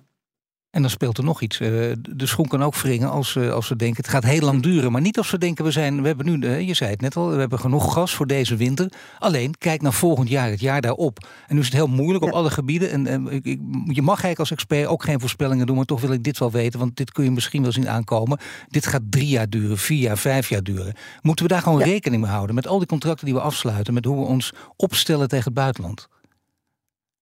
[0.72, 1.60] En dan speelt er nog iets.
[1.60, 4.04] Eh, de schoen kan ook wringen als, als we denken...
[4.04, 4.92] het gaat heel lang duren.
[4.92, 6.02] Maar niet als we denken, we zijn...
[6.02, 8.56] we hebben nu, eh, je zei het net al, we hebben genoeg gas voor deze
[8.56, 8.92] winter.
[9.20, 11.28] Alleen, kijk naar volgend jaar, het jaar daarop.
[11.48, 12.92] En nu is het heel moeilijk op alle gebieden.
[12.92, 13.44] En, en ik,
[13.86, 15.76] je mag eigenlijk als expert ook geen voorspellingen doen...
[15.76, 18.40] maar toch wil ik dit wel weten, want dit kun je misschien wel zien aankomen.
[18.68, 20.94] Dit gaat drie jaar duren, vier jaar, vijf jaar duren.
[21.22, 21.86] Moeten we daar gewoon ja.
[21.86, 22.56] rekening mee houden?
[22.56, 23.94] Met al die contracten die we afsluiten...
[23.94, 26.08] met hoe we ons opstellen tegen het buitenland?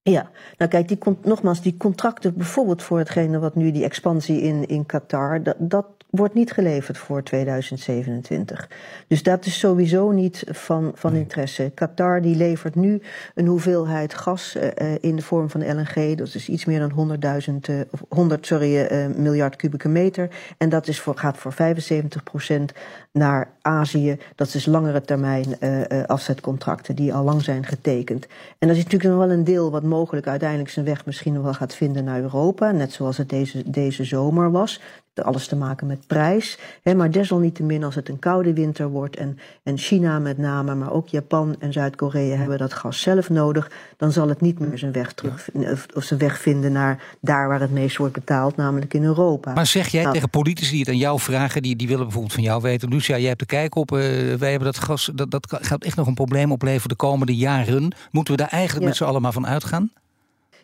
[0.01, 4.67] Ja, nou kijk, die, nogmaals, die contracten bijvoorbeeld voor hetgene wat nu die expansie in,
[4.67, 8.69] in Qatar, dat, dat wordt niet geleverd voor 2027.
[9.07, 11.71] Dus dat is sowieso niet van, van interesse.
[11.75, 13.01] Qatar die levert nu
[13.35, 16.17] een hoeveelheid gas uh, in de vorm van LNG.
[16.17, 20.29] Dat is iets meer dan 100.000, uh, 100 sorry, uh, miljard kubieke meter.
[20.57, 22.73] En dat is voor, gaat voor 75 procent
[23.11, 24.17] naar Azië.
[24.35, 25.59] Dat is langere termijn
[26.07, 28.27] afzetcontracten die al lang zijn getekend.
[28.59, 31.53] En dat is natuurlijk nog wel een deel wat mogelijk uiteindelijk zijn weg misschien wel
[31.53, 32.71] gaat vinden naar Europa.
[32.71, 34.81] Net zoals het deze, deze zomer was
[35.23, 36.59] alles te maken met prijs.
[36.83, 40.91] Hè, maar desalniettemin als het een koude winter wordt en, en China met name, maar
[40.91, 44.91] ook Japan en Zuid-Korea hebben dat gas zelf nodig, dan zal het niet meer zijn
[44.91, 45.49] weg terug
[45.95, 49.53] of zijn weg vinden naar daar waar het meest wordt betaald, namelijk in Europa.
[49.53, 52.33] Maar zeg jij nou, tegen politici die het aan jou vragen, die, die willen bijvoorbeeld
[52.33, 53.97] van jou weten, Lucia, jij hebt de kijk op, uh,
[54.35, 57.95] wij hebben dat gas, dat, dat gaat echt nog een probleem opleveren de komende jaren.
[58.11, 58.87] Moeten we daar eigenlijk ja.
[58.87, 59.91] met z'n allen maar van uitgaan?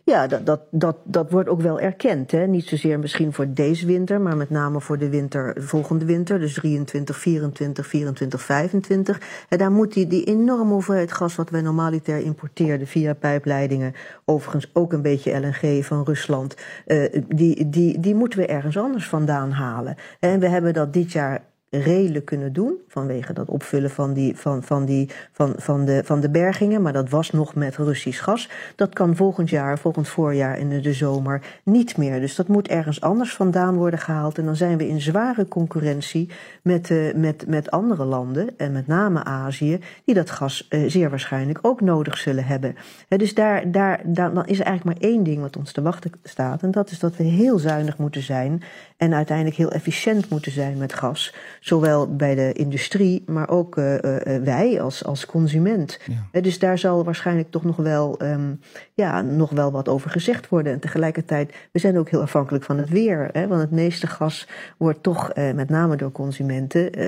[0.05, 2.31] Ja, dat, dat, dat, dat wordt ook wel erkend.
[2.31, 2.47] Hè?
[2.47, 6.39] Niet zozeer misschien voor deze winter, maar met name voor de winter, de volgende winter,
[6.39, 9.21] dus 23, 24, 24, 25.
[9.49, 13.93] En daar moet die, die enorme hoeveelheid gas wat wij normaliter importeerden via pijpleidingen,
[14.25, 16.55] overigens ook een beetje LNG van Rusland,
[16.87, 19.95] uh, die, die, die moeten we ergens anders vandaan halen.
[20.19, 21.43] En we hebben dat dit jaar
[21.83, 22.77] redelijk kunnen doen.
[22.87, 26.81] Vanwege dat opvullen van, die, van, van, die, van, van, de, van de bergingen.
[26.81, 28.49] Maar dat was nog met Russisch gas.
[28.75, 32.19] Dat kan volgend jaar, volgend voorjaar in de, zomer niet meer.
[32.19, 34.37] Dus dat moet ergens anders vandaan worden gehaald.
[34.37, 36.29] En dan zijn we in zware concurrentie
[36.61, 38.49] met, uh, met, met andere landen.
[38.57, 39.79] En met name Azië.
[40.05, 42.75] Die dat gas uh, zeer waarschijnlijk ook nodig zullen hebben.
[43.07, 46.11] He, dus daar, daar, daar, dan is eigenlijk maar één ding wat ons te wachten
[46.23, 46.63] staat.
[46.63, 48.63] En dat is dat we heel zuinig moeten zijn.
[48.97, 51.33] En uiteindelijk heel efficiënt moeten zijn met gas
[51.65, 53.99] Zowel bij de industrie, maar ook uh, uh,
[54.43, 55.99] wij als, als consument.
[56.31, 56.41] Ja.
[56.41, 58.59] dus daar zal waarschijnlijk toch nog wel, um,
[58.93, 60.73] ja, nog wel wat over gezegd worden.
[60.73, 63.29] En tegelijkertijd, we zijn ook heel afhankelijk van het weer.
[63.31, 64.47] Hè, want het meeste gas
[64.77, 67.01] wordt toch met name door consumenten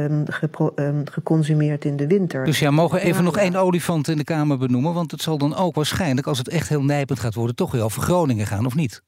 [0.00, 2.44] um, gepro, um, geconsumeerd in de winter.
[2.44, 4.94] Dus ja, mogen we even nog één olifant in de Kamer benoemen?
[4.94, 7.82] Want het zal dan ook waarschijnlijk, als het echt heel nijpend gaat worden, toch weer
[7.82, 9.02] over Groningen gaan, of niet?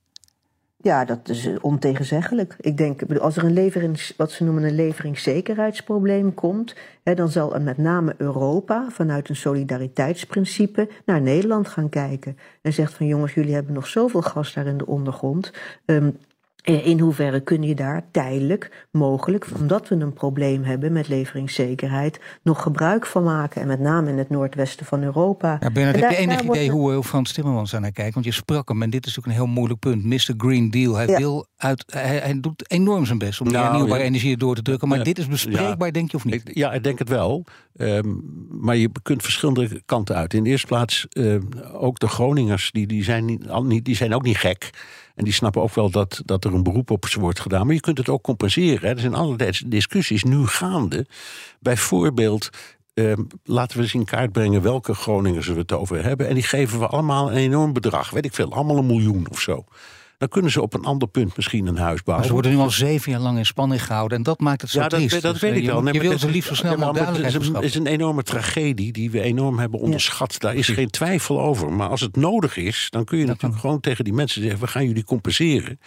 [0.83, 2.57] Ja, dat is ontegenzeggelijk.
[2.61, 7.61] Ik denk, als er een leverings, wat ze noemen een leveringszekerheidsprobleem komt, hè, dan zal
[7.61, 12.39] met name Europa vanuit een solidariteitsprincipe naar Nederland gaan kijken.
[12.63, 15.53] En zegt van jongens, jullie hebben nog zoveel gas daar in de ondergrond.
[15.85, 16.28] Um, eh,
[16.69, 22.63] in hoeverre kun je daar tijdelijk, mogelijk, omdat we een probleem hebben met leveringszekerheid, nog
[22.63, 23.61] gebruik van maken?
[23.61, 25.57] En met name in het noordwesten van Europa.
[25.61, 28.15] Ja, Bernard, heb je enig idee hoe, hoe Frans Timmermans daar naar kijkt?
[28.15, 30.05] Want je sprak hem, en dit is ook een heel moeilijk punt.
[30.05, 30.35] Mr.
[30.37, 30.95] Green Deal.
[30.95, 34.63] Hij, wil uit, hij, hij, doet enorm zijn best om nou, hernieuwbare energie door te
[34.63, 34.89] drukken.
[34.89, 36.35] Maar dit is bespreekbaar, denk je of niet?
[36.35, 37.45] Ik, ja, ik denk het wel.
[37.77, 40.35] Um, maar je kunt verschillende kanten uit.
[40.35, 41.37] In de eerste plaats, uh,
[41.73, 43.25] ook de Groningers, die, die, zijn
[43.65, 44.71] niet, die zijn ook niet gek.
[45.15, 47.67] En die snappen ook wel dat, dat er een beroep op ze wordt gedaan.
[47.67, 48.89] Maar je kunt het ook compenseren.
[48.89, 48.95] Hè.
[48.95, 51.07] Er zijn allerlei discussies nu gaande.
[51.61, 52.49] Bijvoorbeeld,
[52.95, 53.13] eh,
[53.45, 56.29] laten we eens in kaart brengen welke Groningers we het over hebben.
[56.29, 58.11] En die geven we allemaal een enorm bedrag.
[58.11, 59.65] Weet ik veel, allemaal een miljoen of zo
[60.19, 62.17] dan kunnen ze op een ander punt misschien een huis bouwen.
[62.17, 64.71] Maar ze worden nu al zeven jaar lang in spanning gehouden en dat maakt het
[64.71, 65.13] zo ja, triest.
[65.13, 65.87] Dat, dat dus, weet ik eh, wel.
[65.87, 69.21] Je, je wilt ze liefst zo snel mogelijk Het is een enorme tragedie die we
[69.21, 70.35] enorm hebben onderschat.
[70.39, 71.73] Daar is geen twijfel over.
[71.73, 74.61] Maar als het nodig is, dan kun je natuurlijk gewoon tegen die mensen zeggen...
[74.61, 75.81] we gaan jullie compenseren.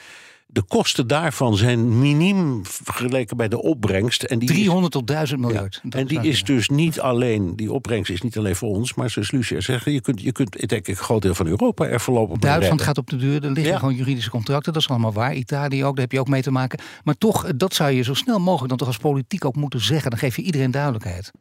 [0.54, 4.24] De kosten daarvan zijn miniem vergeleken bij de opbrengst.
[4.24, 5.80] En die 300 tot 1000 miljard.
[5.84, 9.10] Ja, en die is dus niet alleen, die opbrengst is niet alleen voor ons, maar
[9.10, 12.00] zoals Lucia zegt, je kunt, je kunt denk ik, een groot deel van Europa er
[12.00, 15.36] voorlopig Duitsland gaat op de deur, er liggen gewoon juridische contracten, dat is allemaal waar.
[15.36, 16.80] Italië ook, daar heb je ook mee te maken.
[17.04, 20.10] Maar toch, dat zou je zo snel mogelijk dan toch als politiek ook moeten zeggen.
[20.10, 21.32] Dan geef je iedereen duidelijkheid.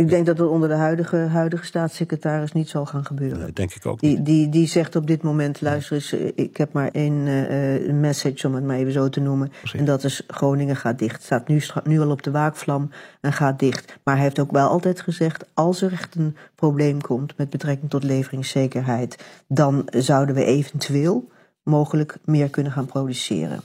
[0.00, 3.38] Ik denk dat het onder de huidige, huidige staatssecretaris niet zal gaan gebeuren.
[3.38, 4.16] Nee, denk ik ook niet.
[4.16, 7.92] Die, die, die zegt op dit moment, luister eens, eh, ik heb maar één uh,
[7.92, 9.52] message, om het maar even zo te noemen.
[9.72, 11.22] En dat is Groningen gaat dicht.
[11.22, 13.98] Staat nu, nu al op de waakvlam en gaat dicht.
[14.04, 17.90] Maar hij heeft ook wel altijd gezegd, als er echt een probleem komt met betrekking
[17.90, 21.28] tot leveringszekerheid, dan zouden we eventueel
[21.62, 23.60] mogelijk meer kunnen gaan produceren.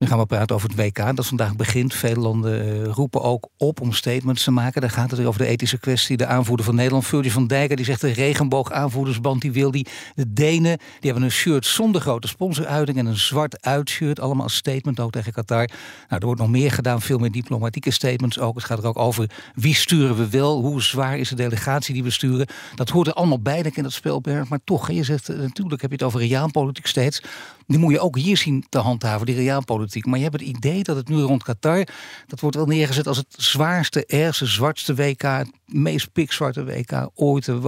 [0.00, 1.94] Nu gaan we praten over het WK dat vandaag begint.
[1.94, 4.80] Veel landen eh, roepen ook op om statements te maken.
[4.80, 6.16] Daar gaat het over de ethische kwestie.
[6.16, 9.86] De aanvoerder van Nederland, Virgil van Dijken, die zegt de regenboogaanvoerdersband, die wil die.
[10.14, 14.20] De Denen, die hebben een shirt zonder grote sponsoruiting en een zwart uitshirt.
[14.20, 15.66] Allemaal als statement ook tegen Qatar.
[15.66, 18.54] Nou, er wordt nog meer gedaan, veel meer diplomatieke statements ook.
[18.54, 22.02] Het gaat er ook over wie sturen we wel, hoe zwaar is de delegatie die
[22.02, 22.46] we sturen.
[22.74, 24.48] Dat hoort er allemaal bij, denk in dat spelberg.
[24.48, 27.22] Maar toch, je zegt, eh, natuurlijk heb je het over reaalpolitiek steeds.
[27.70, 30.06] Die moet je ook hier zien te handhaven, die reaalpolitiek.
[30.06, 31.86] Maar je hebt het idee dat het nu rond Qatar,
[32.26, 37.46] dat wordt wel neergezet als het zwaarste, ergste, zwartste WK, het meest pikzwarte WK ooit.
[37.46, 37.60] We,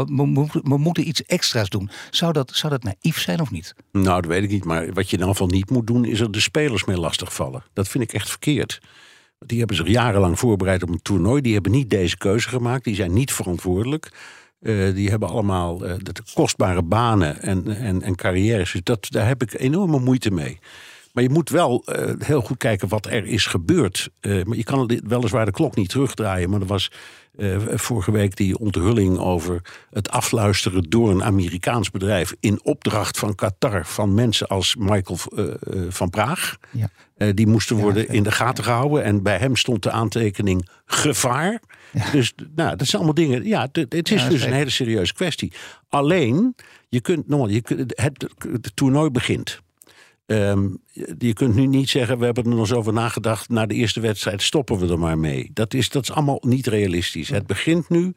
[0.62, 1.90] we, moeten iets extra's doen.
[2.10, 3.74] Zou dat, zou dat naïef zijn of niet?
[3.92, 4.64] Nou, dat weet ik niet.
[4.64, 7.64] Maar wat je in ieder geval niet moet doen, is er de spelers mee lastigvallen.
[7.72, 8.80] Dat vind ik echt verkeerd.
[9.38, 11.42] Die hebben zich jarenlang voorbereid op een toernooi.
[11.42, 12.84] Die hebben niet deze keuze gemaakt.
[12.84, 14.12] Die zijn niet verantwoordelijk.
[14.62, 18.72] Uh, die hebben allemaal uh, de kostbare banen en, en, en carrières.
[18.72, 20.58] Dus dat, daar heb ik enorme moeite mee.
[21.12, 24.10] Maar je moet wel uh, heel goed kijken wat er is gebeurd.
[24.20, 26.50] maar je kan weliswaar de klok niet terugdraaien.
[26.50, 26.90] Maar er was
[27.68, 32.34] vorige week die onthulling over het afluisteren door een Amerikaans bedrijf.
[32.40, 35.18] in opdracht van Qatar van mensen als Michael
[35.88, 36.56] van Praag.
[36.70, 37.32] Ja.
[37.32, 39.04] die moesten worden in de gaten gehouden.
[39.04, 41.60] En bij hem stond de aantekening gevaar.
[42.12, 43.44] Dus nou, dat zijn allemaal dingen.
[43.44, 45.52] Ja, het, is dus een hele serieuze kwestie.
[45.88, 46.54] Alleen,
[46.88, 49.60] je kunt, nog, je kunt, het, het toernooi begint.
[50.32, 50.82] Um,
[51.18, 53.48] je kunt nu niet zeggen, we hebben er nog eens over nagedacht.
[53.48, 55.50] Na de eerste wedstrijd stoppen we er maar mee.
[55.52, 57.28] Dat is, dat is allemaal niet realistisch.
[57.28, 58.14] Het begint nu.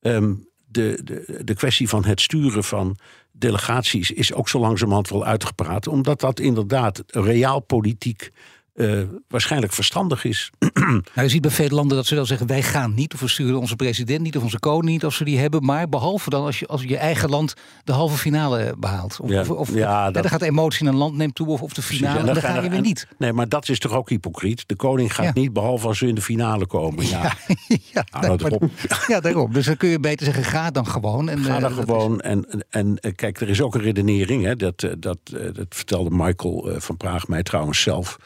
[0.00, 2.96] Um, de, de, de kwestie van het sturen van
[3.32, 5.86] delegaties is ook zo langzamerhand wel uitgepraat.
[5.86, 8.30] Omdat dat inderdaad realpolitiek
[8.74, 10.50] uh, waarschijnlijk verstandig is.
[11.14, 13.28] Nou, je ziet bij veel landen dat ze wel zeggen: wij gaan niet, of we
[13.28, 15.64] sturen onze president niet, of onze koning niet, als ze die hebben.
[15.64, 19.20] Maar behalve dan als je, als je eigen land de halve finale behaalt.
[19.20, 20.22] Of, ja, of, ja, dat...
[20.22, 22.36] dan gaat de emotie in een land neemt toe, of, of de finale, en dan,
[22.36, 23.06] ga je weer niet.
[23.18, 24.68] Nee, maar dat is toch ook hypocriet?
[24.68, 27.06] De koning gaat niet, behalve als ze in de finale komen.
[27.06, 27.32] Ja,
[27.92, 28.70] ja, nou, maar,
[29.06, 29.52] ja, daarom.
[29.52, 31.28] Dus dan kun je beter zeggen: ga dan gewoon.
[31.28, 32.20] En, ga dan uh, gewoon.
[32.20, 32.20] Is...
[32.20, 35.18] En, en, en kijk, er is ook een redenering, hè, dat, dat,
[35.52, 38.18] dat vertelde Michael van Praag mij trouwens zelf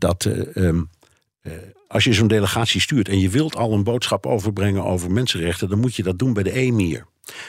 [0.00, 0.90] dat uh, um,
[1.42, 1.52] uh,
[1.88, 5.80] als je zo'n delegatie stuurt en je wilt al een boodschap overbrengen over mensenrechten, dan
[5.80, 7.06] moet je dat doen bij de emir.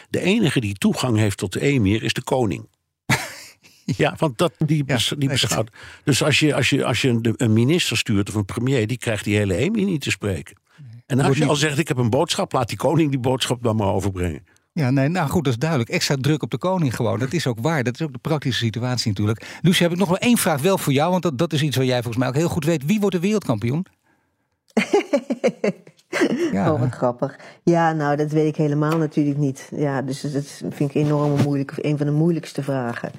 [0.09, 2.67] De enige die toegang heeft tot de emir is de koning.
[3.97, 5.69] Ja, want dat, die, Ja, bes- die nee, beschouwt.
[6.03, 9.23] Dus als je, als, je, als je een, minister stuurt of een premier, die krijgt
[9.23, 10.55] die hele EMI niet te spreken.
[11.05, 13.76] En als je al zegt: Ik heb een boodschap, laat die koning die boodschap dan
[13.76, 14.43] maar overbrengen.
[14.74, 15.89] Ja, nee, nou goed, dat is duidelijk.
[15.89, 17.19] Extra druk op de koning gewoon.
[17.19, 17.84] Dat is ook waar.
[17.84, 19.59] Dat is ook de praktische situatie natuurlijk.
[19.61, 21.11] Lucia, heb ik nog wel één vraag wel voor jou.
[21.11, 22.86] Want dat, dat is iets wat jij volgens mij ook heel goed weet.
[22.86, 23.86] Wie wordt de wereldkampioen?
[26.51, 27.39] ja, Oh, wat grappig.
[27.63, 29.69] Ja, nou, dat weet ik helemaal natuurlijk niet.
[29.76, 31.74] Ja, dus dat vind ik enorm moeilijk.
[31.76, 33.11] Een van de moeilijkste vragen.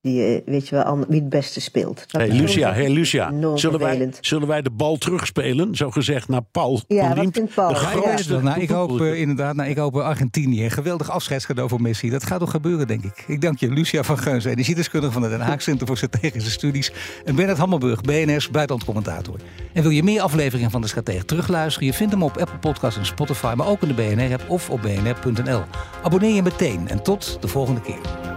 [0.00, 2.04] Die, eh, weet je wel, wie het beste speelt.
[2.08, 5.74] Hey Lucia, hey Lucia zullen, wij, zullen wij de bal terugspelen?
[5.74, 6.80] Zo gezegd naar Paul.
[6.88, 7.72] Ja, van wat Paul?
[7.72, 8.42] de Ja, Ja, grootste.
[8.42, 10.64] Nou, ik hoop eh, inderdaad, nou, ik hoop eh, Argentinië.
[10.64, 12.10] Een geweldig afscheidscadeau voor Messi.
[12.10, 13.24] Dat gaat toch gebeuren, denk ik.
[13.26, 16.92] Ik dank je, Lucia van Geuns, energiedeskundige van het Den Haag Center voor Strategische Studies.
[17.24, 19.36] En Bernard Hammelburg, BNR's buitenlandcommentator.
[19.72, 21.88] En wil je meer afleveringen van de Stratege terugluisteren?
[21.88, 24.82] Je vindt hem op Apple Podcasts en Spotify, maar ook in de BNR-app of op
[24.82, 25.62] bnr.nl.
[26.02, 28.36] Abonneer je meteen en tot de volgende keer.